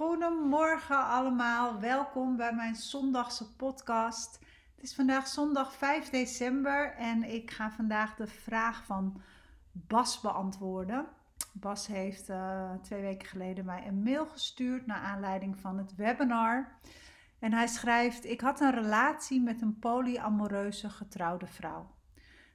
Goedemorgen 0.00 1.06
allemaal, 1.06 1.80
welkom 1.80 2.36
bij 2.36 2.52
mijn 2.52 2.74
zondagse 2.74 3.54
podcast. 3.54 4.38
Het 4.74 4.84
is 4.84 4.94
vandaag 4.94 5.26
zondag 5.26 5.74
5 5.74 6.10
december 6.10 6.94
en 6.94 7.24
ik 7.24 7.50
ga 7.50 7.70
vandaag 7.70 8.14
de 8.14 8.26
vraag 8.26 8.84
van 8.84 9.20
Bas 9.72 10.20
beantwoorden. 10.20 11.06
Bas 11.52 11.86
heeft 11.86 12.28
uh, 12.28 12.72
twee 12.82 13.00
weken 13.00 13.28
geleden 13.28 13.64
mij 13.64 13.86
een 13.86 14.02
mail 14.02 14.26
gestuurd 14.26 14.86
naar 14.86 15.00
aanleiding 15.00 15.58
van 15.58 15.78
het 15.78 15.94
webinar. 15.96 16.68
En 17.38 17.52
hij 17.52 17.66
schrijft: 17.66 18.24
Ik 18.24 18.40
had 18.40 18.60
een 18.60 18.74
relatie 18.74 19.40
met 19.40 19.62
een 19.62 19.78
polyamoreuze 19.78 20.90
getrouwde 20.90 21.46
vrouw. 21.46 21.90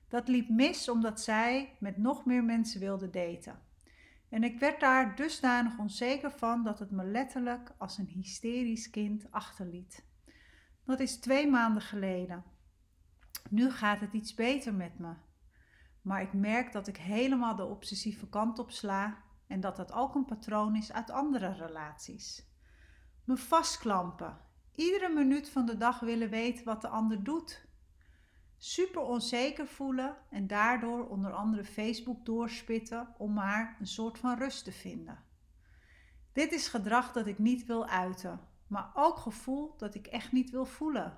Dat 0.08 0.28
liep 0.28 0.50
mis 0.50 0.90
omdat 0.90 1.22
zij 1.22 1.76
met 1.80 1.98
nog 1.98 2.26
meer 2.26 2.44
mensen 2.44 2.80
wilde 2.80 3.10
daten. 3.10 3.65
En 4.30 4.44
ik 4.44 4.60
werd 4.60 4.80
daar 4.80 5.16
dusdanig 5.16 5.78
onzeker 5.78 6.32
van 6.32 6.64
dat 6.64 6.80
het 6.80 6.92
me 6.92 7.04
letterlijk 7.04 7.72
als 7.78 7.98
een 7.98 8.08
hysterisch 8.08 8.90
kind 8.90 9.32
achterliet. 9.32 10.06
Dat 10.86 11.00
is 11.00 11.20
twee 11.20 11.50
maanden 11.50 11.82
geleden. 11.82 12.44
Nu 13.50 13.72
gaat 13.72 14.00
het 14.00 14.14
iets 14.14 14.34
beter 14.34 14.74
met 14.74 15.00
me. 15.00 15.14
Maar 16.02 16.22
ik 16.22 16.34
merk 16.34 16.72
dat 16.72 16.88
ik 16.88 16.98
helemaal 16.98 17.56
de 17.56 17.66
obsessieve 17.66 18.30
kant 18.30 18.60
op 18.60 18.72
sla 18.72 19.24
en 19.48 19.60
dat 19.60 19.76
dat 19.76 19.92
ook 19.92 20.16
een 20.16 20.26
patroon 20.26 20.76
is 20.76 20.92
uit 20.92 21.10
andere 21.10 21.54
relaties. 21.54 22.48
Me 23.24 23.38
vastklampen, 23.38 24.38
iedere 24.76 25.14
minuut 25.14 25.50
van 25.50 25.66
de 25.66 25.78
dag 25.78 26.00
willen 26.00 26.30
weten 26.30 26.66
wat 26.66 26.82
de 26.82 26.88
ander 26.88 27.24
doet. 27.24 27.65
Super 28.58 29.02
onzeker 29.02 29.68
voelen 29.68 30.18
en 30.30 30.48
daardoor 30.48 31.08
onder 31.10 31.32
andere 31.32 31.66
Facebook 31.66 32.26
doorspitten 32.26 33.14
om 33.18 33.34
maar 33.34 33.78
een 33.80 33.88
soort 33.88 34.18
van 34.18 34.38
rust 34.38 34.64
te 34.64 34.72
vinden. 34.72 35.24
Dit 36.34 36.52
is 36.52 36.68
gedrag 36.68 37.12
dat 37.12 37.28
ik 37.28 37.40
niet 37.40 37.66
wil 37.66 37.88
uiten, 37.88 38.40
maar 38.68 38.92
ook 38.94 39.18
gevoel 39.18 39.78
dat 39.78 39.96
ik 39.96 40.08
echt 40.08 40.32
niet 40.32 40.50
wil 40.50 40.66
voelen. 40.66 41.18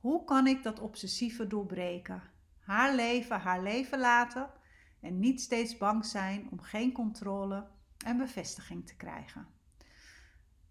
Hoe 0.00 0.24
kan 0.24 0.46
ik 0.46 0.62
dat 0.62 0.80
obsessieve 0.80 1.46
doorbreken? 1.46 2.22
Haar 2.58 2.94
leven, 2.94 3.40
haar 3.40 3.62
leven 3.62 3.98
laten 3.98 4.50
en 5.00 5.18
niet 5.18 5.40
steeds 5.40 5.76
bang 5.76 6.06
zijn 6.06 6.48
om 6.50 6.60
geen 6.60 6.92
controle 6.92 7.66
en 8.04 8.16
bevestiging 8.16 8.86
te 8.86 8.96
krijgen. 8.96 9.46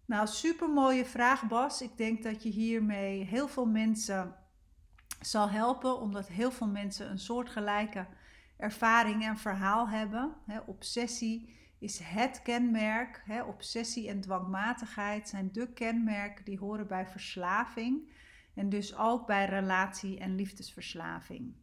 Nou, 0.06 0.26
super 0.26 0.70
mooie 0.70 1.04
vraag, 1.04 1.48
Bas. 1.48 1.82
Ik 1.82 1.96
denk 1.96 2.22
dat 2.22 2.42
je 2.42 2.48
hiermee 2.48 3.24
heel 3.24 3.48
veel 3.48 3.66
mensen 3.66 4.36
zal 5.26 5.50
helpen, 5.50 6.00
omdat 6.00 6.28
heel 6.28 6.50
veel 6.50 6.68
mensen 6.68 7.10
een 7.10 7.18
soortgelijke 7.18 8.06
ervaring 8.56 9.24
en 9.24 9.36
verhaal 9.36 9.88
hebben. 9.88 10.34
obsessie 10.66 11.56
is 11.78 11.98
het 12.02 12.42
kenmerk. 12.42 13.24
obsessie 13.46 14.08
en 14.08 14.20
dwangmatigheid 14.20 15.28
zijn 15.28 15.52
de 15.52 15.72
kenmerken 15.72 16.44
die 16.44 16.58
horen 16.58 16.86
bij 16.86 17.06
verslaving 17.06 18.10
en 18.54 18.68
dus 18.68 18.96
ook 18.96 19.26
bij 19.26 19.46
relatie- 19.46 20.18
en 20.18 20.34
liefdesverslaving. 20.34 21.54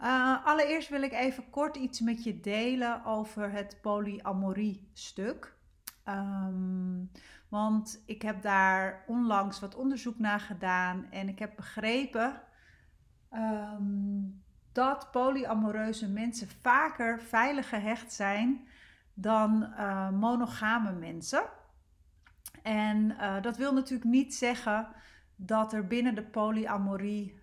Uh, 0.00 0.46
allereerst 0.46 0.88
wil 0.88 1.02
ik 1.02 1.12
even 1.12 1.50
kort 1.50 1.76
iets 1.76 2.00
met 2.00 2.24
je 2.24 2.40
delen 2.40 3.04
over 3.04 3.50
het 3.50 3.78
polyamorie-stuk. 3.80 5.56
Ehm, 6.04 7.04
want 7.48 8.02
ik 8.06 8.22
heb 8.22 8.42
daar 8.42 9.04
onlangs 9.06 9.60
wat 9.60 9.74
onderzoek 9.74 10.18
naar 10.18 10.40
gedaan 10.40 11.06
en 11.10 11.28
ik 11.28 11.38
heb 11.38 11.56
begrepen 11.56 12.40
ehm, 13.30 14.20
dat 14.72 15.10
polyamoreuze 15.10 16.08
mensen 16.08 16.48
vaker 16.60 17.20
veilig 17.20 17.68
gehecht 17.68 18.12
zijn 18.12 18.68
dan 19.14 19.62
uh, 19.62 20.10
monogame 20.10 20.92
mensen. 20.92 21.42
En 22.62 23.10
uh, 23.10 23.42
dat 23.42 23.56
wil 23.56 23.72
natuurlijk 23.74 24.10
niet 24.10 24.34
zeggen 24.34 24.88
dat 25.36 25.72
er 25.72 25.86
binnen 25.86 26.14
de 26.14 26.22
polyamorie 26.22 27.40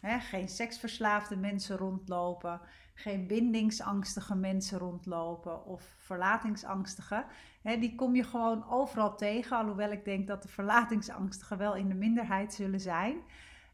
hè, 0.00 0.18
geen 0.20 0.48
seksverslaafde 0.48 1.36
mensen 1.36 1.76
rondlopen, 1.76 2.60
geen 2.94 3.26
bindingsangstige 3.26 4.34
mensen 4.34 4.78
rondlopen 4.78 5.66
of 5.66 5.94
verlatingsangstige. 5.98 7.24
Hè, 7.62 7.78
die 7.78 7.94
kom 7.94 8.14
je 8.14 8.24
gewoon 8.24 8.68
overal 8.68 9.16
tegen, 9.16 9.56
alhoewel 9.56 9.90
ik 9.90 10.04
denk 10.04 10.26
dat 10.26 10.42
de 10.42 10.48
verlatingsangstigen 10.48 11.58
wel 11.58 11.74
in 11.74 11.88
de 11.88 11.94
minderheid 11.94 12.54
zullen 12.54 12.80
zijn. 12.80 13.16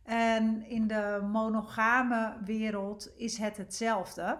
En 0.08 0.66
in 0.66 0.86
de 0.86 1.28
monogame 1.32 2.36
wereld 2.44 3.12
is 3.16 3.38
het 3.38 3.56
hetzelfde. 3.56 4.38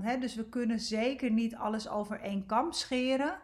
Hè, 0.00 0.18
dus 0.18 0.34
we 0.34 0.48
kunnen 0.48 0.80
zeker 0.80 1.30
niet 1.30 1.56
alles 1.56 1.88
over 1.88 2.20
één 2.20 2.46
kam 2.46 2.72
scheren. 2.72 3.38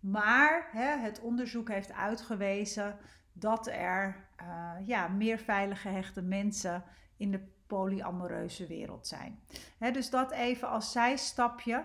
Maar 0.00 0.68
het 1.00 1.20
onderzoek 1.20 1.68
heeft 1.68 1.92
uitgewezen 1.92 2.96
dat 3.32 3.66
er 3.66 4.28
uh, 4.42 4.86
ja, 4.86 5.08
meer 5.08 5.38
veilig 5.38 5.80
gehechte 5.80 6.22
mensen 6.22 6.84
in 7.16 7.30
de 7.30 7.40
polyamoreuze 7.66 8.66
wereld 8.66 9.06
zijn. 9.06 9.38
dus 9.78 10.10
dat 10.10 10.30
even 10.30 10.68
als 10.68 10.92
zijstapje. 10.92 11.84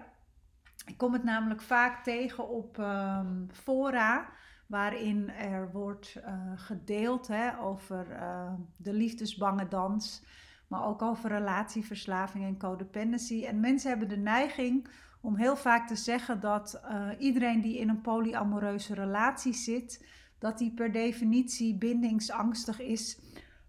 Ik 0.86 0.98
kom 0.98 1.14
het 1.14 1.24
namelijk 1.24 1.62
vaak 1.62 2.04
tegen 2.04 2.50
op 2.50 2.78
um, 2.78 3.48
fora 3.52 4.30
waarin 4.70 5.30
er 5.30 5.72
wordt 5.72 6.16
uh, 6.18 6.52
gedeeld 6.56 7.30
over 7.62 8.08
uh, 8.12 8.54
de 8.78 8.94
liefdesbange 8.94 9.68
dans, 9.68 10.24
maar 10.68 10.86
ook 10.86 11.02
over 11.02 11.30
relatieverslaving 11.30 12.46
en 12.46 12.58
codependency. 12.58 13.46
En 13.46 13.60
mensen 13.60 13.90
hebben 13.90 14.10
de 14.10 14.18
neiging 14.18 14.88
om 15.22 15.36
heel 15.36 15.56
vaak 15.56 15.88
te 15.88 15.96
zeggen 15.96 16.40
dat 16.40 16.82
iedereen 17.18 17.62
die 17.62 17.78
in 17.78 17.90
een 17.90 18.02
polyamoreuze 18.02 18.94
relatie 18.94 19.54
zit, 19.54 20.06
dat 20.40 20.58
die 20.58 20.72
per 20.72 20.92
definitie 20.92 21.76
bindingsangstig 21.76 22.80
is 22.80 23.20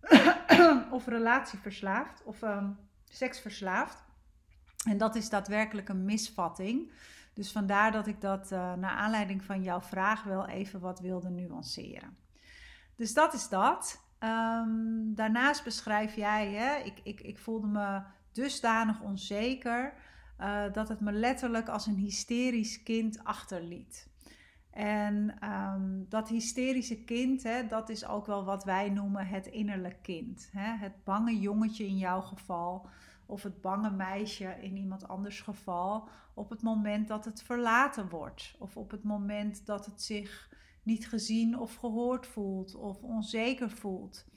of 0.97 1.07
relatieverslaafd 1.07 2.23
of 2.25 2.43
um, 2.43 2.77
seksverslaafd. 3.05 4.05
En 4.89 4.99
dat 4.99 5.15
is 5.15 5.29
daadwerkelijk 5.29 5.89
een 5.89 6.05
misvatting. 6.05 6.93
Dus 7.41 7.53
vandaar 7.53 7.93
dat 7.93 8.07
ik 8.07 8.21
dat 8.21 8.53
uh, 8.53 8.75
naar 8.75 8.91
aanleiding 8.91 9.45
van 9.45 9.63
jouw 9.63 9.81
vraag 9.81 10.23
wel 10.23 10.47
even 10.47 10.81
wat 10.81 11.01
wilde 11.01 11.31
nuanceren. 11.31 12.17
Dus 12.97 13.15
dat 13.15 13.35
is 13.35 13.49
dat. 13.49 14.05
Um, 14.19 15.15
daarnaast 15.15 15.65
beschrijf 15.65 16.15
jij, 16.15 16.53
hè, 16.53 16.77
ik, 16.77 17.01
ik, 17.03 17.21
ik 17.21 17.39
voelde 17.39 17.67
me 17.67 18.03
dusdanig 18.33 19.01
onzeker 19.01 19.93
uh, 20.41 20.73
dat 20.73 20.89
het 20.89 21.01
me 21.01 21.13
letterlijk 21.13 21.69
als 21.69 21.87
een 21.87 21.97
hysterisch 21.97 22.83
kind 22.83 23.25
achterliet. 23.25 24.09
En 24.71 25.45
um, 25.45 26.07
dat 26.09 26.29
hysterische 26.29 27.05
kind, 27.05 27.43
hè, 27.43 27.67
dat 27.67 27.89
is 27.89 28.07
ook 28.07 28.27
wel 28.27 28.45
wat 28.45 28.65
wij 28.65 28.91
noemen 28.91 29.27
het 29.27 29.47
innerlijk 29.47 30.03
kind. 30.03 30.49
Hè? 30.53 30.77
Het 30.77 31.05
bange 31.05 31.39
jongetje 31.39 31.87
in 31.87 31.99
jouw 31.99 32.21
geval, 32.21 32.89
of 33.31 33.43
het 33.43 33.61
bange 33.61 33.91
meisje 33.91 34.57
in 34.61 34.77
iemand 34.77 35.09
anders 35.09 35.41
geval, 35.41 36.09
op 36.35 36.51
het 36.51 36.63
moment 36.63 37.09
dat 37.09 37.25
het 37.25 37.43
verlaten 37.43 38.09
wordt, 38.09 38.55
of 38.59 38.77
op 38.77 38.91
het 38.91 39.03
moment 39.03 39.67
dat 39.67 39.87
het 39.87 40.03
zich 40.03 40.49
niet 40.83 41.09
gezien 41.09 41.59
of 41.59 41.75
gehoord 41.75 42.27
voelt, 42.27 42.75
of 42.75 43.03
onzeker 43.03 43.71
voelt. 43.71 44.29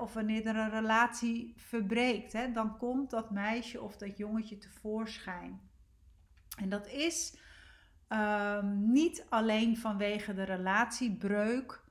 Of 0.00 0.14
wanneer 0.14 0.46
er 0.46 0.56
een 0.56 0.70
relatie 0.70 1.54
verbreekt, 1.56 2.54
dan 2.54 2.76
komt 2.76 3.10
dat 3.10 3.30
meisje 3.30 3.82
of 3.82 3.96
dat 3.96 4.16
jongetje 4.16 4.58
tevoorschijn. 4.58 5.60
En 6.58 6.68
dat 6.68 6.88
is 6.88 7.38
Um, 8.12 8.92
niet 8.92 9.26
alleen 9.28 9.76
vanwege 9.76 10.34
de 10.34 10.42
relatiebreuk, 10.42 11.84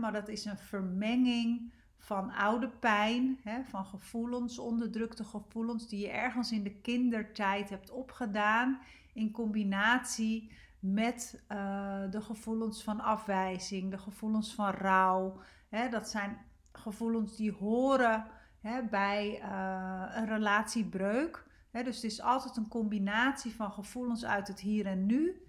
maar 0.00 0.12
dat 0.12 0.28
is 0.28 0.44
een 0.44 0.58
vermenging 0.58 1.72
van 2.00 2.32
oude 2.32 2.68
pijn, 2.68 3.38
hè, 3.42 3.64
van 3.64 3.84
gevoelens, 3.84 4.58
onderdrukte 4.58 5.24
gevoelens 5.24 5.88
die 5.88 6.00
je 6.00 6.10
ergens 6.10 6.52
in 6.52 6.62
de 6.62 6.74
kindertijd 6.74 7.70
hebt 7.70 7.90
opgedaan, 7.90 8.80
in 9.12 9.30
combinatie 9.30 10.52
met 10.78 11.44
uh, 11.52 12.10
de 12.10 12.20
gevoelens 12.20 12.82
van 12.82 13.00
afwijzing, 13.00 13.90
de 13.90 13.98
gevoelens 13.98 14.54
van 14.54 14.70
rouw. 14.70 15.40
Hè, 15.68 15.88
dat 15.88 16.08
zijn 16.08 16.38
gevoelens 16.72 17.36
die 17.36 17.52
horen 17.52 18.26
hè, 18.60 18.82
bij 18.82 19.40
uh, 19.42 20.04
een 20.14 20.26
relatiebreuk. 20.26 21.48
Dus 21.72 21.94
het 21.96 22.04
is 22.04 22.20
altijd 22.20 22.56
een 22.56 22.68
combinatie 22.68 23.54
van 23.54 23.72
gevoelens 23.72 24.24
uit 24.24 24.48
het 24.48 24.60
hier 24.60 24.86
en 24.86 25.06
nu 25.06 25.42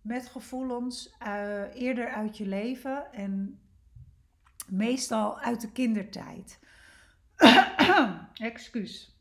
met 0.00 0.26
gevoelens 0.26 1.16
uh, 1.26 1.74
eerder 1.74 2.08
uit 2.08 2.36
je 2.36 2.46
leven. 2.46 3.12
En 3.12 3.60
Meestal 4.70 5.38
uit 5.38 5.60
de 5.60 5.72
kindertijd. 5.72 6.58
Excuus. 8.34 9.18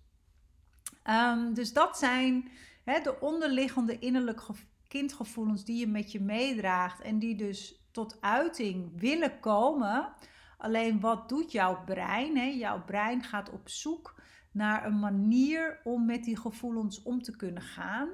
Ehm, 1.04 1.54
dus 1.54 1.74
dat 1.74 1.98
zijn 1.98 2.50
de 2.84 3.18
onderliggende 3.20 4.00
innerlijke 4.00 4.54
kindgevoelens 4.88 5.66
die 5.66 5.80
je 5.80 5.88
met 5.88 6.12
je 6.12 6.22
meedraagt 6.22 7.02
en 7.02 7.20
die 7.20 7.36
dus 7.36 7.88
tot 7.92 8.18
uiting 8.22 9.00
willen 9.00 9.40
komen. 9.40 10.14
Alleen 10.58 11.00
wat 11.00 11.30
doet 11.30 11.52
jouw 11.52 11.84
brein? 11.84 12.58
Jouw 12.58 12.84
brein 12.84 13.24
gaat 13.24 13.50
op 13.50 13.70
zoek 13.70 14.22
naar 14.52 14.86
een 14.86 15.00
manier 15.00 15.80
om 15.84 16.06
met 16.06 16.24
die 16.24 16.38
gevoelens 16.38 17.02
om 17.04 17.22
te 17.22 17.36
kunnen 17.36 17.64
gaan. 17.64 18.10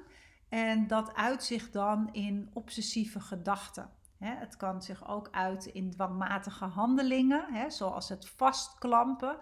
En 0.49 0.87
dat 0.87 1.13
uitzicht 1.13 1.73
dan 1.73 2.09
in 2.11 2.49
obsessieve 2.53 3.19
gedachten. 3.19 3.89
Het 4.17 4.57
kan 4.57 4.81
zich 4.81 5.07
ook 5.07 5.27
uiten 5.31 5.73
in 5.73 5.91
dwangmatige 5.91 6.65
handelingen, 6.65 7.71
zoals 7.71 8.09
het 8.09 8.29
vastklampen. 8.29 9.37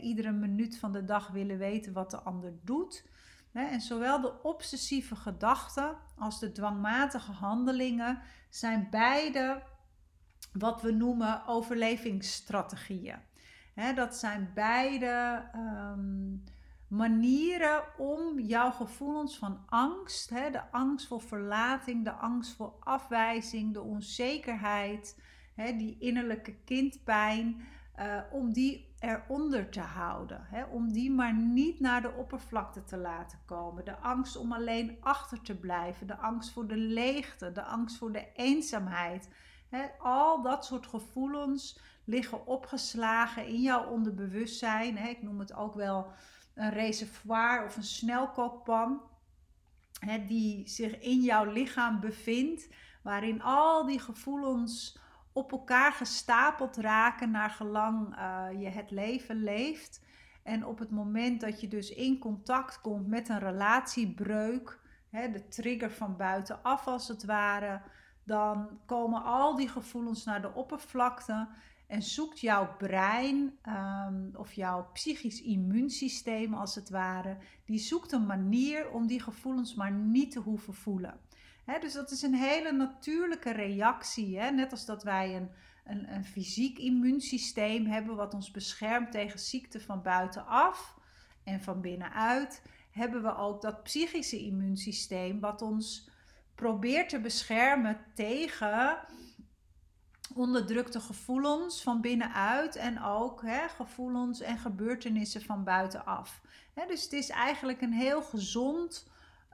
Iedere 0.00 0.32
minuut 0.32 0.78
van 0.78 0.92
de 0.92 1.04
dag 1.04 1.28
willen 1.28 1.58
weten 1.58 1.92
wat 1.92 2.10
de 2.10 2.20
ander 2.20 2.52
doet. 2.62 3.08
En 3.52 3.80
zowel 3.80 4.20
de 4.20 4.42
obsessieve 4.42 5.16
gedachten 5.16 5.96
als 6.18 6.38
de 6.38 6.52
dwangmatige 6.52 7.32
handelingen 7.32 8.22
zijn 8.48 8.86
beide 8.90 9.62
wat 10.52 10.82
we 10.82 10.92
noemen 10.92 11.46
overlevingsstrategieën. 11.46 13.18
Dat 13.94 14.16
zijn 14.16 14.50
beide 14.54 15.44
ehm, 15.52 16.36
manieren 16.90 17.82
om 17.98 18.40
jouw 18.40 18.70
gevoelens 18.70 19.38
van 19.38 19.58
angst, 19.66 20.28
de 20.28 20.70
angst 20.70 21.06
voor 21.06 21.20
verlating, 21.20 22.04
de 22.04 22.12
angst 22.12 22.56
voor 22.56 22.74
afwijzing, 22.80 23.72
de 23.72 23.82
onzekerheid, 23.82 25.20
die 25.54 25.96
innerlijke 25.98 26.54
kindpijn, 26.54 27.62
uh, 27.98 28.20
om 28.30 28.52
die 28.52 28.94
eronder 28.98 29.68
te 29.68 29.80
houden. 29.80 30.46
Hè, 30.48 30.64
om 30.64 30.92
die 30.92 31.10
maar 31.10 31.34
niet 31.34 31.80
naar 31.80 32.02
de 32.02 32.12
oppervlakte 32.12 32.84
te 32.84 32.96
laten 32.96 33.38
komen. 33.44 33.84
De 33.84 33.96
angst 33.96 34.36
om 34.36 34.52
alleen 34.52 34.96
achter 35.00 35.42
te 35.42 35.56
blijven, 35.56 36.06
de 36.06 36.16
angst 36.16 36.52
voor 36.52 36.66
de 36.66 36.76
leegte, 36.76 37.52
de 37.52 37.62
angst 37.62 37.96
voor 37.96 38.12
de 38.12 38.26
eenzaamheid. 38.34 39.28
Hè, 39.68 39.86
al 39.98 40.42
dat 40.42 40.64
soort 40.64 40.86
gevoelens 40.86 41.80
liggen 42.04 42.46
opgeslagen 42.46 43.46
in 43.46 43.60
jouw 43.60 43.86
onderbewustzijn. 43.86 44.96
Hè. 44.96 45.08
Ik 45.08 45.22
noem 45.22 45.38
het 45.38 45.54
ook 45.54 45.74
wel 45.74 46.12
een 46.60 46.70
reservoir 46.70 47.64
of 47.64 47.76
een 47.76 47.82
snelkookpan. 47.82 49.00
Hè, 49.98 50.26
die 50.26 50.68
zich 50.68 50.98
in 50.98 51.20
jouw 51.20 51.44
lichaam 51.44 52.00
bevindt, 52.00 52.68
waarin 53.02 53.42
al 53.42 53.86
die 53.86 53.98
gevoelens 53.98 54.98
op 55.32 55.52
elkaar 55.52 55.92
gestapeld 55.92 56.76
raken 56.76 57.30
naar 57.30 57.50
gelang 57.50 58.18
uh, 58.18 58.46
je 58.60 58.68
het 58.68 58.90
leven 58.90 59.42
leeft. 59.42 60.04
En 60.42 60.66
op 60.66 60.78
het 60.78 60.90
moment 60.90 61.40
dat 61.40 61.60
je 61.60 61.68
dus 61.68 61.90
in 61.90 62.18
contact 62.18 62.80
komt 62.80 63.06
met 63.06 63.28
een 63.28 63.38
relatiebreuk, 63.38 64.78
hè, 65.10 65.30
de 65.30 65.48
trigger 65.48 65.90
van 65.90 66.16
buitenaf 66.16 66.86
als 66.86 67.08
het 67.08 67.24
ware, 67.24 67.80
dan 68.24 68.80
komen 68.86 69.22
al 69.22 69.56
die 69.56 69.68
gevoelens 69.68 70.24
naar 70.24 70.42
de 70.42 70.54
oppervlakte 70.54 71.48
en 71.90 72.02
zoekt 72.02 72.40
jouw 72.40 72.76
brein 72.76 73.58
um, 73.68 74.30
of 74.36 74.52
jouw 74.52 74.88
psychisch 74.92 75.42
immuunsysteem 75.42 76.54
als 76.54 76.74
het 76.74 76.90
ware, 76.90 77.36
die 77.64 77.78
zoekt 77.78 78.12
een 78.12 78.26
manier 78.26 78.90
om 78.90 79.06
die 79.06 79.20
gevoelens 79.20 79.74
maar 79.74 79.92
niet 79.92 80.30
te 80.30 80.40
hoeven 80.40 80.74
voelen 80.74 81.20
dus 81.78 81.92
dat 81.92 82.10
is 82.10 82.22
een 82.22 82.34
hele 82.34 82.72
natuurlijke 82.72 83.52
reactie. 83.52 84.38
Net 84.38 84.70
als 84.70 84.86
dat 84.86 85.02
wij 85.02 85.36
een, 85.36 85.50
een, 85.84 86.14
een 86.14 86.24
fysiek 86.24 86.78
immuunsysteem 86.78 87.86
hebben 87.86 88.16
wat 88.16 88.34
ons 88.34 88.50
beschermt 88.50 89.12
tegen 89.12 89.38
ziekte 89.38 89.80
van 89.80 90.02
buitenaf 90.02 90.98
en 91.44 91.62
van 91.62 91.80
binnenuit, 91.80 92.62
hebben 92.90 93.22
we 93.22 93.36
ook 93.36 93.62
dat 93.62 93.82
psychische 93.82 94.38
immuunsysteem 94.38 95.40
wat 95.40 95.62
ons 95.62 96.08
probeert 96.54 97.08
te 97.08 97.20
beschermen 97.20 97.98
tegen 98.14 98.98
onderdrukte 100.34 101.00
gevoelens 101.00 101.82
van 101.82 102.00
binnenuit 102.00 102.76
en 102.76 103.02
ook 103.02 103.42
gevoelens 103.76 104.40
en 104.40 104.58
gebeurtenissen 104.58 105.42
van 105.42 105.64
buitenaf. 105.64 106.40
dus 106.88 107.02
het 107.02 107.12
is 107.12 107.28
eigenlijk 107.28 107.80
een 107.80 107.92
heel 107.92 108.22
gezond 108.22 109.08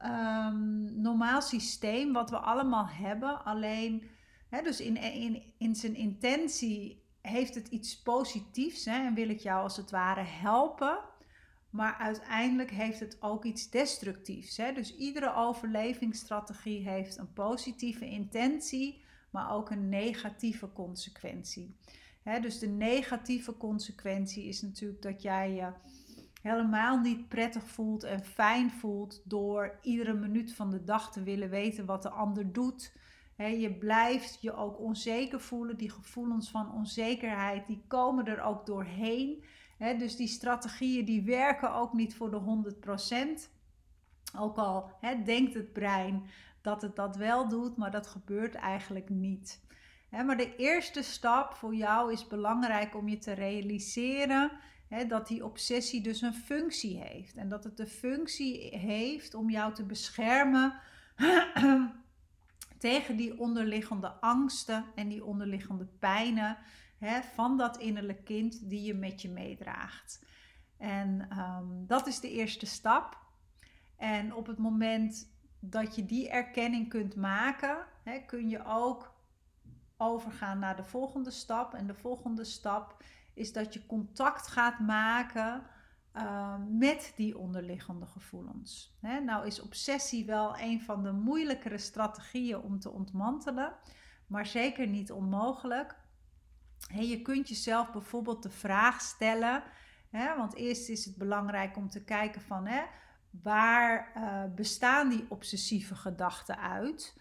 um, 0.05 1.01
normaal 1.01 1.43
systeem 1.43 2.13
wat 2.13 2.31
we 2.31 2.39
allemaal 2.39 2.89
hebben. 2.89 3.45
Alleen, 3.45 4.11
hè, 4.49 4.63
dus 4.63 4.81
in, 4.81 4.97
in, 4.97 5.43
in 5.59 5.75
zijn 5.75 5.95
intentie 5.95 7.05
heeft 7.21 7.55
het 7.55 7.69
iets 7.69 8.03
positiefs 8.03 8.85
hè, 8.85 9.07
en 9.07 9.15
wil 9.15 9.29
het 9.29 9.43
jou 9.43 9.63
als 9.63 9.77
het 9.77 9.91
ware 9.91 10.25
helpen. 10.25 10.99
Maar 11.71 11.97
uiteindelijk 11.99 12.71
heeft 12.71 13.01
het 13.01 13.17
ook 13.21 13.45
iets 13.45 13.71
destructiefs. 13.71 14.57
Hè? 14.57 14.73
Dus 14.73 14.97
iedere 14.97 15.35
overlevingsstrategie 15.35 16.89
heeft 16.89 17.19
een 17.19 17.33
positieve 17.33 18.09
intentie, 18.09 19.05
maar 19.37 19.53
ook 19.53 19.71
een 19.71 19.89
negatieve 19.89 20.73
consequentie. 20.73 21.77
Dus 22.41 22.59
de 22.59 22.69
negatieve 22.69 23.57
consequentie 23.57 24.45
is 24.45 24.63
natuurlijk 24.63 25.03
dat 25.03 25.23
jij 25.23 25.55
je 25.55 25.73
helemaal 26.43 27.01
niet 27.01 27.29
prettig 27.29 27.69
voelt 27.69 28.03
en 28.03 28.25
fijn 28.25 28.71
voelt 28.71 29.23
door 29.25 29.79
iedere 29.83 30.15
minuut 30.15 30.55
van 30.55 30.71
de 30.71 30.85
dag 30.85 31.13
te 31.13 31.23
willen 31.23 31.51
weten 31.51 31.87
wat 31.87 32.03
de 32.03 32.11
ander 32.11 32.53
doet. 32.53 32.93
je 33.37 33.77
blijft 33.79 34.39
je 34.41 34.55
ook 34.55 34.81
onzeker 34.81 35.41
voelen. 35.41 35.77
Die 35.77 35.91
gevoelens 35.91 36.51
van 36.51 36.73
onzekerheid, 36.73 37.67
die 37.67 37.85
komen 37.87 38.27
er 38.27 38.43
ook 38.43 38.67
doorheen. 38.67 39.45
dus 39.79 40.17
die 40.17 40.29
strategieën 40.29 41.05
die 41.05 41.23
werken 41.23 41.75
ook 41.75 41.93
niet 41.93 42.15
voor 42.15 42.31
de 42.31 42.41
100%. 43.49 43.51
Ook 44.39 44.57
al 44.57 44.91
denkt 45.25 45.55
het 45.55 45.73
brein 45.73 46.23
dat 46.67 46.83
het 46.83 46.97
dat 46.97 47.17
wel 47.17 47.49
doet, 47.49 47.77
maar 47.77 47.91
dat 47.91 48.07
gebeurt 48.07 48.55
eigenlijk 48.55 49.09
niet. 49.09 49.65
maar 50.11 50.37
de 50.37 50.57
eerste 50.57 51.03
stap 51.03 51.55
voor 51.55 51.75
jou 51.75 52.13
is 52.13 52.27
belangrijk 52.27 52.95
om 52.95 53.09
je 53.09 53.19
te 53.19 53.33
realiseren 53.33 54.51
dat 55.09 55.27
die 55.27 55.45
obsessie 55.45 56.01
dus 56.01 56.21
een 56.21 56.35
functie 56.35 56.99
heeft. 56.99 57.37
En 57.37 57.49
dat 57.49 57.65
het 57.65 57.77
de 57.77 57.87
functie 57.87 58.77
heeft 58.77 59.35
om 59.35 59.51
jou 59.51 59.75
te 59.75 59.85
beschermen 59.85 60.75
tegen 62.79 63.17
die 63.17 63.39
onderliggende 63.39 64.09
angsten 64.21 64.85
en 64.95 65.09
die 65.09 65.25
onderliggende 65.25 65.87
pijnen 65.99 66.59
van 67.35 67.57
dat 67.57 67.79
innerlijk 67.79 68.25
kind 68.25 68.71
die 68.71 68.83
je 68.83 68.95
met 68.95 69.23
je 69.23 69.29
meedraagt. 69.29 70.25
En 70.79 71.27
ehm, 71.31 71.87
dat 71.87 72.07
is 72.07 72.21
de 72.21 72.31
eerste 72.31 72.67
stap. 72.67 73.25
En 73.97 74.35
op 74.35 74.47
het 74.47 74.59
moment 74.59 75.36
dat 75.71 75.95
je 75.95 76.07
die 76.07 76.31
erkenning 76.31 76.89
kunt 76.89 77.17
maken, 77.17 77.87
kun 78.27 78.49
je 78.49 78.65
ook 78.65 79.15
overgaan 79.97 80.59
naar 80.59 80.77
de 80.77 80.85
volgende 80.85 81.31
stap. 81.31 81.75
En 81.75 81.87
de 81.87 81.95
volgende 81.95 82.45
stap 82.45 83.03
is 83.35 83.53
dat 83.53 83.75
je 83.75 83.87
contact 83.87 84.47
gaat 84.47 84.79
maken 84.79 85.63
uh, 86.17 86.55
met 86.69 87.13
die 87.17 87.39
onderliggende 87.39 88.07
gevoelens. 88.07 88.99
Hè, 89.01 89.21
nou 89.21 89.47
is 89.47 89.61
obsessie 89.61 90.27
wel 90.27 90.59
een 90.59 90.81
van 90.81 91.03
de 91.03 91.13
moeilijkere 91.13 91.79
strategieën 91.79 92.61
om 92.61 92.79
te 92.79 92.91
ontmantelen, 92.91 93.73
maar 94.27 94.47
zeker 94.47 94.87
niet 94.87 95.13
onmogelijk. 95.13 95.97
je 96.95 97.23
kunt 97.23 97.49
jezelf 97.49 97.93
bijvoorbeeld 97.93 98.43
de 98.43 98.51
vraag 98.51 99.01
stellen, 99.01 99.63
hè, 100.11 100.37
want 100.37 100.55
eerst 100.55 100.89
is 100.89 101.05
het 101.05 101.17
belangrijk 101.17 101.77
om 101.77 101.89
te 101.89 102.05
kijken 102.05 102.41
van 102.41 102.67
hè, 102.67 102.83
waar 103.43 104.13
uh, 104.17 104.55
bestaan 104.55 105.09
die 105.09 105.27
obsessieve 105.29 105.95
gedachten 105.95 106.59
uit? 106.59 107.15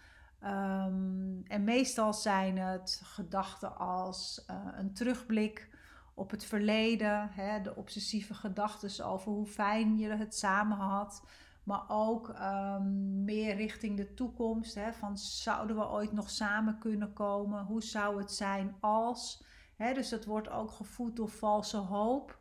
Um, 0.44 1.44
en 1.48 1.64
meestal 1.64 2.14
zijn 2.14 2.58
het 2.58 3.02
gedachten 3.04 3.78
als 3.78 4.46
uh, 4.50 4.56
een 4.78 4.94
terugblik 4.94 5.70
op 6.14 6.32
het 6.32 6.46
verleden, 6.46 7.30
hè, 7.32 7.62
de 7.62 7.76
obsessieve 7.76 8.34
gedachten 8.34 9.06
over 9.06 9.32
hoe 9.32 9.46
fijn 9.46 9.98
je 9.98 10.10
het 10.10 10.36
samen 10.36 10.78
had. 10.78 11.24
Maar 11.64 11.84
ook 11.88 12.30
um, 12.30 13.24
meer 13.24 13.56
richting 13.56 13.98
de 13.98 14.14
toekomst. 14.14 14.76
Hè, 14.76 14.94
van 14.94 15.18
zouden 15.18 15.76
we 15.76 15.90
ooit 15.90 16.12
nog 16.12 16.30
samen 16.30 16.78
kunnen 16.78 17.14
komen? 17.14 17.66
Hoe 17.66 17.84
zou 17.84 18.18
het 18.18 18.32
zijn 18.32 18.76
als? 18.80 19.44
Hè, 19.76 19.94
dus 19.94 20.10
dat 20.10 20.26
wordt 20.26 20.50
ook 20.50 20.72
gevoed 20.72 21.16
door 21.16 21.30
valse 21.30 21.78
hoop. 21.78 22.40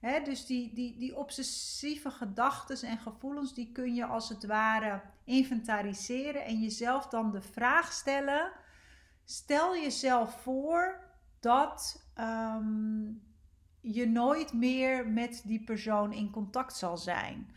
Dus 0.00 0.46
die, 0.46 0.74
die, 0.74 0.98
die 0.98 1.16
obsessieve 1.16 2.10
gedachten 2.10 2.88
en 2.88 2.98
gevoelens, 2.98 3.54
die 3.54 3.72
kun 3.72 3.94
je 3.94 4.04
als 4.04 4.28
het 4.28 4.46
ware 4.46 5.00
inventariseren 5.24 6.44
en 6.44 6.60
jezelf 6.60 7.06
dan 7.06 7.32
de 7.32 7.40
vraag 7.40 7.92
stellen. 7.92 8.52
Stel 9.24 9.76
jezelf 9.76 10.40
voor 10.40 11.00
dat 11.40 12.06
Ehm, 12.16 13.12
je 13.80 14.06
nooit 14.06 14.52
meer 14.52 15.08
met 15.08 15.42
die 15.44 15.64
persoon 15.64 16.12
in 16.12 16.30
contact 16.30 16.76
zal 16.76 16.96
zijn. 16.96 17.54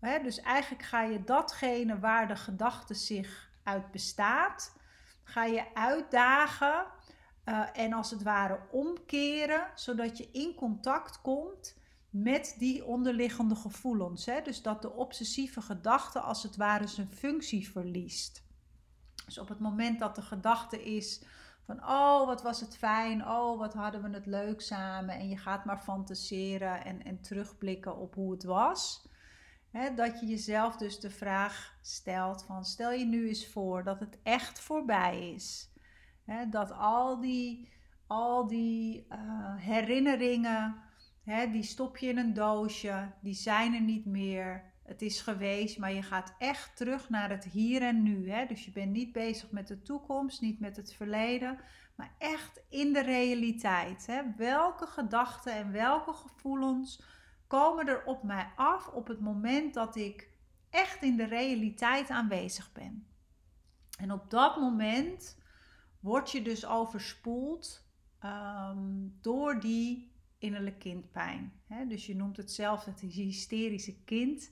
dus 0.00 0.40
eigenlijk 0.40 0.82
ga 0.82 1.02
je 1.02 1.24
datgene 1.24 1.98
waar 1.98 2.28
de 2.28 2.36
gedachte 2.36 2.94
zich 2.94 3.50
uit 3.62 3.90
bestaat, 3.90 4.76
ga 5.22 5.44
je 5.44 5.74
uitdagen 5.74 6.86
uh, 7.50 7.66
en 7.72 7.92
als 7.92 8.10
het 8.10 8.22
ware 8.22 8.58
omkeren, 8.70 9.66
zodat 9.74 10.18
je 10.18 10.28
in 10.32 10.54
contact 10.54 11.20
komt 11.20 11.78
met 12.10 12.54
die 12.58 12.84
onderliggende 12.84 13.54
gevoelens. 13.54 14.26
Hè? 14.26 14.42
Dus 14.42 14.62
dat 14.62 14.82
de 14.82 14.92
obsessieve 14.92 15.60
gedachte 15.60 16.20
als 16.20 16.42
het 16.42 16.56
ware 16.56 16.86
zijn 16.86 17.12
functie 17.12 17.70
verliest. 17.70 18.44
Dus 19.24 19.38
op 19.38 19.48
het 19.48 19.58
moment 19.58 19.98
dat 19.98 20.14
de 20.14 20.22
gedachte 20.22 20.82
is 20.84 21.22
van 21.66 21.84
oh 21.84 22.26
wat 22.26 22.42
was 22.42 22.60
het 22.60 22.76
fijn, 22.76 23.28
oh 23.28 23.58
wat 23.58 23.74
hadden 23.74 24.02
we 24.02 24.10
het 24.10 24.26
leuk 24.26 24.60
samen 24.60 25.14
en 25.14 25.28
je 25.28 25.36
gaat 25.36 25.64
maar 25.64 25.78
fantaseren 25.78 26.84
en, 26.84 27.04
en 27.04 27.20
terugblikken 27.20 27.96
op 27.96 28.14
hoe 28.14 28.32
het 28.32 28.44
was. 28.44 29.08
Dat 29.96 30.20
je 30.20 30.26
jezelf 30.26 30.76
dus 30.76 31.00
de 31.00 31.10
vraag 31.10 31.74
stelt 31.82 32.44
van 32.44 32.64
stel 32.64 32.92
je 32.92 33.04
nu 33.04 33.28
eens 33.28 33.46
voor 33.46 33.84
dat 33.84 34.00
het 34.00 34.18
echt 34.22 34.60
voorbij 34.60 35.32
is. 35.32 35.69
Dat 36.50 36.72
al 36.72 37.20
die, 37.20 37.68
al 38.06 38.46
die 38.46 39.06
uh, 39.12 39.16
herinneringen, 39.56 40.76
die 41.52 41.62
stop 41.62 41.96
je 41.96 42.08
in 42.08 42.18
een 42.18 42.34
doosje, 42.34 43.12
die 43.20 43.34
zijn 43.34 43.74
er 43.74 43.80
niet 43.80 44.04
meer 44.06 44.70
het 44.90 45.02
is 45.02 45.20
geweest, 45.20 45.78
maar 45.78 45.92
je 45.92 46.02
gaat 46.02 46.34
echt 46.38 46.76
terug 46.76 47.08
naar 47.08 47.30
het 47.30 47.44
hier 47.44 47.82
en 47.82 48.02
nu. 48.02 48.46
Dus 48.46 48.64
je 48.64 48.70
bent 48.70 48.90
niet 48.90 49.12
bezig 49.12 49.50
met 49.50 49.68
de 49.68 49.82
toekomst, 49.82 50.40
niet 50.40 50.60
met 50.60 50.76
het 50.76 50.94
verleden, 50.94 51.58
maar 51.96 52.14
echt 52.18 52.60
in 52.68 52.92
de 52.92 53.02
realiteit. 53.02 54.08
Welke 54.36 54.86
gedachten 54.86 55.54
en 55.54 55.72
welke 55.72 56.12
gevoelens 56.12 57.02
komen 57.46 57.86
er 57.86 58.04
op 58.04 58.22
mij 58.22 58.52
af 58.56 58.88
op 58.88 59.06
het 59.06 59.20
moment 59.20 59.74
dat 59.74 59.96
ik 59.96 60.30
echt 60.70 61.02
in 61.02 61.16
de 61.16 61.26
realiteit 61.26 62.10
aanwezig 62.10 62.72
ben? 62.72 63.06
En 63.98 64.12
op 64.12 64.30
dat 64.30 64.56
moment 64.56 65.38
word 66.00 66.30
je 66.30 66.42
dus 66.42 66.66
overspoeld 66.66 67.88
um, 68.24 69.18
door 69.20 69.60
die 69.60 70.12
innerlijke 70.38 70.78
kindpijn. 70.78 71.52
Dus 71.88 72.06
je 72.06 72.16
noemt 72.16 72.36
het 72.36 72.52
zelf 72.52 72.84
het 72.84 73.00
hysterische 73.00 74.02
kind. 74.04 74.50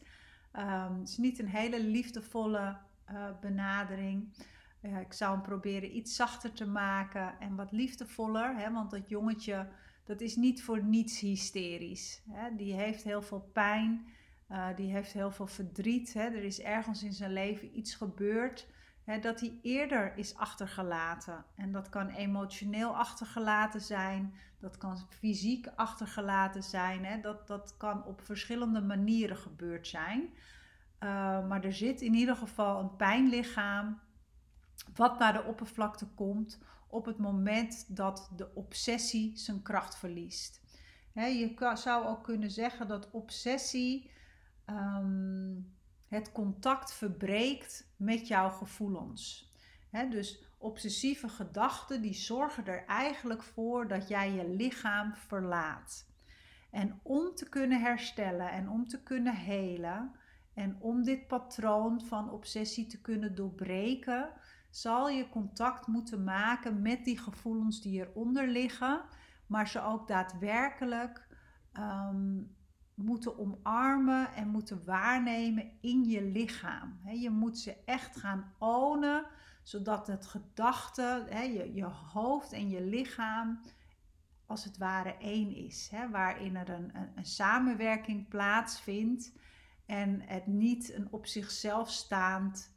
Um, 0.53 0.99
het 0.99 1.09
is 1.09 1.17
niet 1.17 1.39
een 1.39 1.49
hele 1.49 1.85
liefdevolle 1.85 2.77
uh, 3.11 3.29
benadering. 3.41 4.47
Uh, 4.83 5.01
ik 5.01 5.13
zou 5.13 5.33
hem 5.33 5.43
proberen 5.43 5.97
iets 5.97 6.17
zachter 6.17 6.53
te 6.53 6.67
maken 6.67 7.41
en 7.41 7.57
wat 7.57 7.73
liefdevoller. 7.73 8.57
Hè, 8.57 8.73
want 8.73 8.91
dat 8.91 9.09
jongetje, 9.09 9.69
dat 10.05 10.21
is 10.21 10.37
niet 10.37 10.63
voor 10.63 10.83
niets 10.83 11.21
hysterisch. 11.21 12.23
Hè. 12.31 12.57
Die 12.57 12.75
heeft 12.75 13.03
heel 13.03 13.23
veel 13.23 13.51
pijn, 13.53 14.07
uh, 14.51 14.77
die 14.77 14.93
heeft 14.93 15.13
heel 15.13 15.31
veel 15.31 15.47
verdriet. 15.47 16.13
Hè. 16.13 16.23
Er 16.23 16.45
is 16.45 16.61
ergens 16.61 17.03
in 17.03 17.13
zijn 17.13 17.33
leven 17.33 17.79
iets 17.79 17.95
gebeurd 17.95 18.69
dat 19.17 19.41
hij 19.41 19.59
eerder 19.63 20.17
is 20.17 20.37
achtergelaten. 20.37 21.45
En 21.55 21.73
dat 21.73 21.89
kan 21.89 22.09
emotioneel 22.09 22.97
achtergelaten 22.97 23.81
zijn, 23.81 24.35
dat 24.59 24.79
kan 24.79 24.99
fysiek 25.09 25.67
achtergelaten 25.77 26.63
zijn. 26.63 27.23
Dat, 27.23 27.47
dat 27.47 27.77
kan 27.77 28.05
op 28.05 28.21
verschillende 28.21 28.81
manieren 28.81 29.37
gebeurd 29.37 29.87
zijn. 29.87 30.21
Uh, 30.21 31.49
maar 31.49 31.65
er 31.65 31.73
zit 31.73 32.01
in 32.01 32.15
ieder 32.15 32.37
geval 32.37 32.81
een 32.81 32.97
pijnlichaam 32.97 34.01
wat 34.95 35.19
naar 35.19 35.33
de 35.33 35.45
oppervlakte 35.45 36.07
komt 36.07 36.59
op 36.89 37.05
het 37.05 37.19
moment 37.19 37.97
dat 37.97 38.31
de 38.37 38.55
obsessie 38.55 39.37
zijn 39.37 39.63
kracht 39.63 39.97
verliest. 39.97 40.61
je 41.13 41.73
zou 41.75 42.07
ook 42.07 42.25
kunnen 42.25 42.51
zeggen 42.51 42.89
dat 42.89 43.11
obsessie 43.11 44.11
um, 44.67 45.78
het 46.09 46.33
contact 46.33 46.93
verbreekt 46.93 47.93
met 47.97 48.29
jouw 48.29 48.51
gevoelens. 48.51 49.53
dus 50.11 50.43
obsessieve 50.59 51.29
gedachten 51.29 52.03
die 52.03 52.15
zorgen 52.15 52.67
er 52.67 52.85
eigenlijk 52.85 53.43
voor 53.43 53.89
dat 53.89 54.09
jij 54.09 54.33
je 54.33 54.49
lichaam 54.49 55.15
verlaat. 55.15 56.07
En 56.71 57.01
om 57.03 57.35
te 57.35 57.49
kunnen 57.49 57.81
herstellen 57.81 58.51
en 58.51 58.69
om 58.69 58.89
te 58.89 59.03
kunnen 59.03 59.35
helen 59.35 60.13
en 60.55 60.77
om 60.81 61.03
dit 61.03 61.27
patroon 61.27 62.01
van 62.01 62.31
obsessie 62.31 62.87
te 62.87 63.01
kunnen 63.01 63.35
doorbreken, 63.35 64.31
zal 64.71 65.09
je 65.09 65.29
contact 65.29 65.87
moeten 65.87 66.25
maken 66.25 66.83
met 66.83 67.05
die 67.05 67.19
gevoelens 67.19 67.83
die 67.83 68.01
eronder 68.01 68.49
liggen, 68.49 69.05
maar 69.47 69.69
ze 69.69 69.81
ook 69.81 70.09
daadwerkelijk 70.09 71.27
um, 71.73 72.57
moeten 72.99 73.39
omarmen 73.39 74.35
en 74.35 74.49
moeten 74.49 74.85
waarnemen 74.85 75.71
in 75.81 76.05
je 76.05 76.23
lichaam. 76.23 77.01
je 77.13 77.31
moet 77.31 77.59
ze 77.59 77.77
echt 77.85 78.17
gaan 78.17 78.53
ownen, 78.59 79.27
zodat 79.63 80.07
het 80.07 80.27
gedachte, 80.27 81.27
je, 81.31 81.75
je 81.75 81.85
hoofd 81.85 82.53
en 82.53 82.69
je 82.69 82.83
lichaam 82.83 83.61
als 84.47 84.65
het 84.65 84.79
ware 84.79 85.17
één 85.17 85.55
is. 85.55 85.91
waarin 86.11 86.57
er 86.57 86.71
een, 86.71 86.93
een, 87.15 87.25
samenwerking 87.25 88.29
plaatsvindt 88.29 89.33
en 89.87 90.21
het 90.21 90.47
niet 90.47 90.95
een 90.95 91.09
op 91.13 91.27
zichzelf 91.27 91.91
staand 91.91 92.73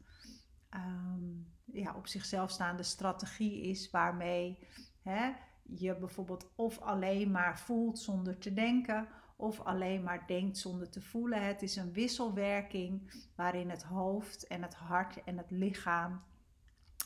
um, 0.74 1.52
ja, 1.64 1.94
op 1.94 2.06
zichzelf 2.06 2.50
staande 2.50 2.82
strategie 2.82 3.62
is 3.62 3.90
waarmee 3.90 4.58
hè, 5.02 5.32
je 5.62 5.96
bijvoorbeeld 5.96 6.52
of 6.56 6.78
alleen 6.78 7.30
maar 7.30 7.58
voelt 7.58 7.98
zonder 7.98 8.38
te 8.38 8.54
denken 8.54 9.08
of 9.42 9.60
alleen 9.60 10.02
maar 10.02 10.26
denkt 10.26 10.58
zonder 10.58 10.90
te 10.90 11.00
voelen. 11.00 11.46
Het 11.46 11.62
is 11.62 11.76
een 11.76 11.92
wisselwerking 11.92 13.10
waarin 13.34 13.70
het 13.70 13.82
hoofd 13.82 14.46
en 14.46 14.62
het 14.62 14.74
hart 14.74 15.24
en 15.24 15.38
het 15.38 15.50
lichaam 15.50 16.22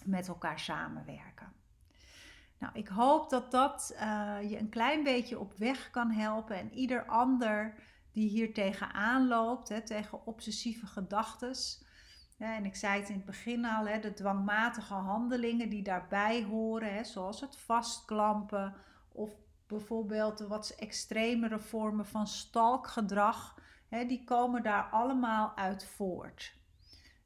met 0.04 0.28
elkaar 0.28 0.58
samenwerken. 0.58 1.52
Nou, 2.58 2.72
ik 2.74 2.88
hoop 2.88 3.30
dat 3.30 3.50
dat 3.50 3.94
uh, 3.94 4.36
je 4.50 4.58
een 4.58 4.68
klein 4.68 5.02
beetje 5.02 5.38
op 5.38 5.52
weg 5.52 5.90
kan 5.90 6.10
helpen 6.10 6.56
en 6.56 6.72
ieder 6.72 7.06
ander 7.06 7.74
die 8.12 8.28
hier 8.28 8.54
tegenaan 8.54 9.28
loopt, 9.28 9.68
hè, 9.68 9.80
tegen 9.82 10.26
obsessieve 10.26 10.86
gedachten, 10.86 11.54
en 12.38 12.64
ik 12.64 12.76
zei 12.76 13.00
het 13.00 13.08
in 13.08 13.16
het 13.16 13.24
begin 13.24 13.64
al, 13.64 13.86
hè, 13.86 14.00
de 14.00 14.14
dwangmatige 14.14 14.94
handelingen 14.94 15.68
die 15.68 15.82
daarbij 15.82 16.42
horen, 16.42 16.94
hè, 16.94 17.04
zoals 17.04 17.40
het 17.40 17.56
vastklampen 17.56 18.74
of 19.12 19.30
bijvoorbeeld 19.66 20.38
de 20.38 20.46
wat 20.46 20.74
extremere 20.78 21.58
vormen 21.58 22.06
van 22.06 22.26
stalkgedrag, 22.26 23.58
hè, 23.88 24.04
die 24.04 24.24
komen 24.24 24.62
daar 24.62 24.88
allemaal 24.90 25.56
uit 25.56 25.86
voort. 25.86 26.54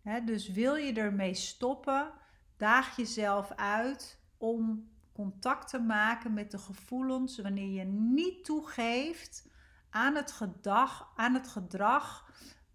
Hè, 0.03 0.25
dus 0.25 0.49
wil 0.49 0.75
je 0.75 0.93
ermee 0.93 1.35
stoppen, 1.35 2.13
daag 2.57 2.97
jezelf 2.97 3.53
uit 3.53 4.19
om 4.39 4.89
contact 5.13 5.69
te 5.69 5.79
maken 5.79 6.35
met 6.35 6.51
de 6.51 6.59
gevoelens 6.59 7.39
wanneer 7.39 7.71
je 7.71 7.85
niet 7.85 8.45
toegeeft 8.45 9.49
aan 9.91 10.15
het, 10.15 10.33
gedag, 10.33 11.13
aan 11.17 11.35
het 11.35 11.49
gedrag 11.49 12.33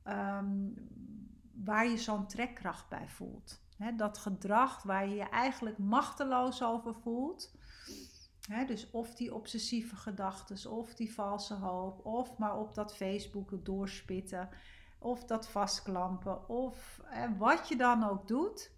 um, 0.07 0.73
waar 1.63 1.87
je 1.87 1.97
zo'n 1.97 2.27
trekkracht 2.27 2.89
bij 2.89 3.07
voelt. 3.09 3.63
dat 3.97 4.17
gedrag 4.17 4.83
waar 4.83 5.07
je 5.07 5.15
je 5.15 5.29
eigenlijk 5.29 5.77
machteloos 5.77 6.63
over 6.63 6.95
voelt. 6.95 7.55
Dus 8.67 8.89
of 8.91 9.15
die 9.15 9.33
obsessieve 9.33 9.95
gedachten, 9.95 10.71
of 10.71 10.95
die 10.95 11.13
valse 11.13 11.53
hoop, 11.53 12.05
of 12.05 12.37
maar 12.37 12.57
op 12.57 12.73
dat 12.75 12.95
Facebook 12.95 13.65
doorspitten, 13.65 14.49
of 14.99 15.23
dat 15.23 15.47
vastklampen, 15.47 16.49
of 16.49 17.01
wat 17.37 17.67
je 17.67 17.75
dan 17.75 18.03
ook 18.03 18.27
doet. 18.27 18.71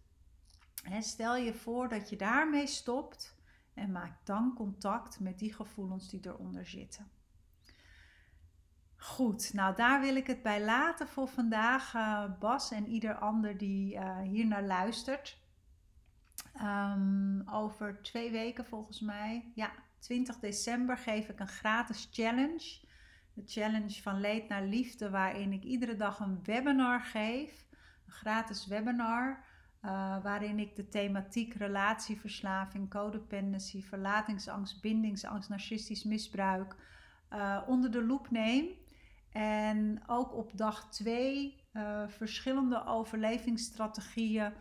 stel 1.00 1.36
je 1.36 1.54
voor 1.54 1.90
dat 1.90 2.10
je 2.10 2.16
daarmee 2.16 2.68
stopt 2.68 3.36
en 3.74 3.92
maak 3.92 4.26
dan 4.26 4.54
contact 4.56 5.20
met 5.20 5.40
die 5.40 5.54
gevoelens 5.54 6.10
die 6.10 6.20
eronder 6.24 6.66
zitten. 6.66 7.12
Goed, 8.98 9.54
nou 9.54 9.76
daar 9.76 10.02
wil 10.02 10.16
ik 10.16 10.28
het 10.28 10.42
bij 10.42 10.64
laten 10.64 11.08
voor 11.08 11.28
vandaag, 11.28 11.94
uh, 11.94 12.24
Bas 12.40 12.72
en 12.72 12.88
ieder 12.88 13.16
ander 13.16 13.58
die 13.58 13.96
uh, 13.96 14.20
hier 14.20 14.48
naar 14.48 14.64
luistert. 14.64 15.38
Um, 16.62 17.50
over 17.50 18.02
twee 18.02 18.32
weken 18.32 18.66
volgens 18.66 19.00
mij, 19.00 19.52
ja, 19.56 19.72
20 20.00 20.40
december 20.40 20.98
geef 20.98 21.30
ik 21.30 21.40
een 21.40 21.48
gratis 21.48 22.08
challenge. 22.12 22.86
De 23.34 23.44
challenge 23.46 24.02
van 24.02 24.20
leed 24.20 24.48
naar 24.48 24.64
liefde, 24.64 25.10
waarin 25.10 25.54
ik 25.54 25.64
iedere 25.64 25.96
dag 25.96 26.20
een 26.20 26.40
webinar 26.44 27.02
geef. 27.02 27.66
Een 28.06 28.12
gratis 28.12 28.68
webinar, 28.68 29.44
uh, 29.82 30.24
waarin 30.24 30.60
ik 30.60 30.76
de 30.76 30.88
thematiek 30.88 31.54
relatieverslaving, 31.54 32.90
codependency, 32.90 33.84
verlatingsangst, 33.84 34.82
bindingsangst, 34.82 35.50
narcistisch 35.50 36.04
misbruik 36.04 36.76
onder 37.68 37.92
de 37.92 38.04
loep 38.04 38.32
neem. 38.32 38.68
En 39.32 40.04
ook 40.08 40.34
op 40.34 40.58
dag 40.58 40.90
twee 40.90 41.64
uh, 41.74 42.08
verschillende 42.08 42.86
overlevingsstrategieën 42.86 44.54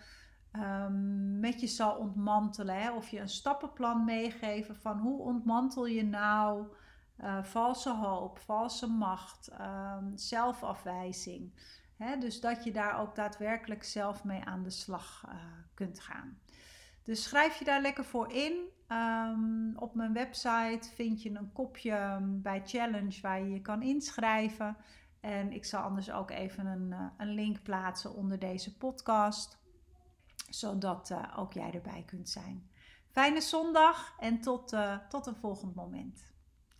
um, 0.52 1.40
met 1.40 1.60
je 1.60 1.66
zal 1.66 1.96
ontmantelen. 1.96 2.82
Hè? 2.82 2.92
Of 2.92 3.08
je 3.08 3.20
een 3.20 3.28
stappenplan 3.28 4.04
meegeven 4.04 4.76
van 4.76 4.98
hoe 4.98 5.20
ontmantel 5.20 5.86
je 5.86 6.04
nou 6.04 6.66
uh, 7.20 7.42
valse 7.42 7.94
hoop, 7.94 8.38
valse 8.38 8.86
macht, 8.86 9.50
um, 9.60 10.12
zelfafwijzing. 10.14 11.52
Hè? 11.96 12.18
Dus 12.18 12.40
dat 12.40 12.64
je 12.64 12.72
daar 12.72 13.00
ook 13.00 13.14
daadwerkelijk 13.14 13.84
zelf 13.84 14.24
mee 14.24 14.44
aan 14.44 14.62
de 14.62 14.70
slag 14.70 15.24
uh, 15.28 15.34
kunt 15.74 16.00
gaan. 16.00 16.38
Dus 17.02 17.22
schrijf 17.22 17.58
je 17.58 17.64
daar 17.64 17.80
lekker 17.80 18.04
voor 18.04 18.32
in. 18.32 18.74
Ehm, 18.86 19.76
op 19.76 19.94
mijn 19.94 20.12
website 20.12 20.88
vind 20.94 21.22
je 21.22 21.30
een 21.30 21.52
kopje 21.52 21.90
ehm, 21.90 22.40
bij 22.40 22.62
Challenge 22.64 23.20
waar 23.20 23.40
je 23.40 23.50
je 23.50 23.60
kan 23.60 23.82
inschrijven. 23.82 24.76
En 25.20 25.52
ik 25.52 25.64
zal 25.64 25.82
anders 25.82 26.10
ook 26.10 26.30
even 26.30 26.66
een, 26.66 26.90
uh, 26.90 27.06
een 27.16 27.34
link 27.34 27.62
plaatsen 27.62 28.14
onder 28.14 28.38
deze 28.38 28.76
podcast, 28.76 29.58
zodat 30.50 31.10
uh, 31.10 31.38
ook 31.38 31.52
jij 31.52 31.72
erbij 31.72 32.02
kunt 32.06 32.28
zijn. 32.28 32.70
Fijne 33.10 33.40
zondag 33.40 34.14
en 34.18 34.40
tot, 34.40 34.72
uh, 34.72 34.98
tot 35.08 35.26
een 35.26 35.36
volgend 35.36 35.74
moment. 35.74 36.32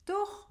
Doeg! 0.04 0.49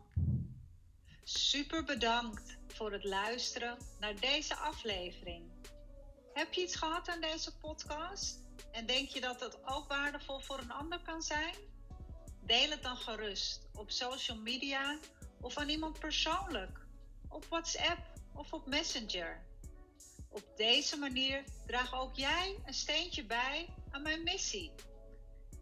Super 1.24 1.84
bedankt 1.84 2.58
voor 2.68 2.92
het 2.92 3.04
luisteren 3.04 3.78
naar 4.00 4.20
deze 4.20 4.56
aflevering. 4.56 5.44
Heb 6.34 6.54
je 6.54 6.62
iets 6.62 6.76
gehad 6.76 7.10
aan 7.10 7.22
deze 7.22 7.58
podcast? 7.58 8.40
En 8.72 8.86
denk 8.86 9.10
je 9.10 9.22
dat 9.22 9.40
het 9.40 9.58
ook 9.66 9.88
waardevol 9.88 10.40
voor 10.40 10.60
een 10.60 10.72
ander 10.72 11.02
kan 11.02 11.22
zijn? 11.22 11.56
Deel 12.42 12.70
het 12.70 12.84
dan 12.84 12.98
gerust 12.98 13.68
op 13.74 13.92
social 13.92 14.38
media 14.38 15.00
of 15.42 15.58
aan 15.58 15.70
iemand 15.70 16.00
persoonlijk, 16.00 16.86
op 17.30 17.46
WhatsApp 17.46 18.00
of 18.34 18.54
op 18.54 18.68
Messenger. 18.68 19.44
Op 20.36 20.58
deze 20.58 20.98
manier 20.98 21.44
draag 21.66 21.94
ook 21.94 22.16
jij 22.16 22.60
een 22.66 22.74
steentje 22.74 23.26
bij 23.26 23.70
aan 23.92 24.02
mijn 24.02 24.24
missie. 24.24 24.72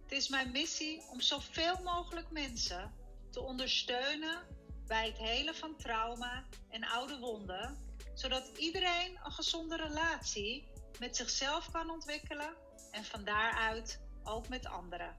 Het 0.02 0.12
is 0.12 0.28
mijn 0.28 0.52
missie 0.52 1.04
om 1.12 1.22
zoveel 1.22 1.82
mogelijk 1.84 2.32
mensen 2.32 2.94
te 3.32 3.42
ondersteunen 3.42 4.42
bij 4.88 5.08
het 5.08 5.18
helen 5.18 5.56
van 5.56 5.78
trauma 5.78 6.44
en 6.70 6.84
oude 6.84 7.20
wonden, 7.20 7.78
zodat 8.14 8.58
iedereen 8.58 9.20
een 9.24 9.32
gezonde 9.32 9.78
relatie 9.78 10.68
met 11.00 11.16
zichzelf 11.16 11.72
kan 11.72 11.90
ontwikkelen 11.90 12.54
en 12.92 13.04
van 13.04 13.24
daaruit 13.24 14.00
ook 14.24 14.48
met 14.48 14.66
anderen. 14.66 15.16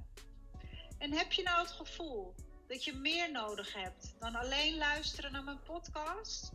En 0.99 1.13
heb 1.13 1.33
je 1.33 1.43
nou 1.43 1.63
het 1.63 1.73
gevoel 1.73 2.35
dat 2.69 2.85
je 2.85 2.93
meer 2.93 3.31
nodig 3.31 3.75
hebt 3.75 4.15
dan 4.19 4.35
alleen 4.35 4.77
luisteren 4.77 5.33
naar 5.33 5.45
mijn 5.45 5.63
podcast? 5.63 6.53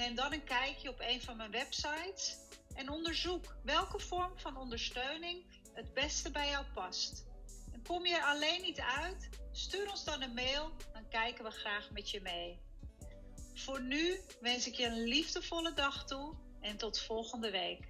Neem 0.00 0.14
dan 0.14 0.32
een 0.32 0.44
kijkje 0.44 0.88
op 0.88 1.00
een 1.00 1.22
van 1.22 1.36
mijn 1.36 1.50
websites 1.50 2.36
en 2.74 2.88
onderzoek 2.88 3.56
welke 3.62 3.98
vorm 3.98 4.38
van 4.38 4.56
ondersteuning 4.56 5.44
het 5.72 5.94
beste 5.94 6.30
bij 6.30 6.48
jou 6.48 6.64
past. 6.74 7.24
En 7.72 7.82
kom 7.82 8.06
je 8.06 8.14
er 8.14 8.22
alleen 8.22 8.62
niet 8.62 8.80
uit? 8.80 9.28
Stuur 9.52 9.90
ons 9.90 10.04
dan 10.04 10.22
een 10.22 10.34
mail, 10.34 10.72
dan 10.92 11.08
kijken 11.08 11.44
we 11.44 11.50
graag 11.50 11.90
met 11.90 12.10
je 12.10 12.20
mee. 12.20 12.60
Voor 13.54 13.82
nu 13.82 14.20
wens 14.40 14.66
ik 14.66 14.74
je 14.74 14.86
een 14.86 15.02
liefdevolle 15.02 15.74
dag 15.74 16.06
toe 16.06 16.34
en 16.60 16.76
tot 16.76 17.00
volgende 17.00 17.50
week. 17.50 17.89